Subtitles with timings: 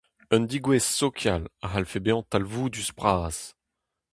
[0.35, 3.37] Un degouezh sokial a c'hallfe bezañ talvoudus-bras.